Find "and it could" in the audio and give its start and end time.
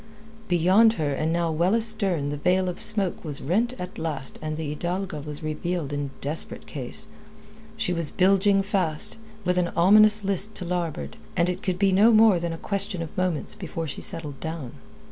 11.37-11.77